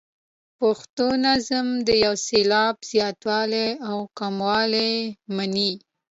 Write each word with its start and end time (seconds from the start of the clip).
پښتو 0.59 1.07
نظم 1.25 1.67
د 1.87 1.89
یو 2.03 2.13
سېلاب 2.27 2.75
زیاتوالی 2.91 3.67
او 3.89 3.97
کموالی 4.19 4.93
مني. 5.35 5.71